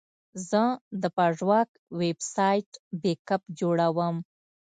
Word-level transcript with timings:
زه 0.49 0.63
د 1.01 1.03
پژواک 1.17 1.69
ویب 1.99 2.19
سایټ 2.33 2.69
بیک 3.01 3.27
اپ 3.35 3.43
جوړوم. 3.59 4.15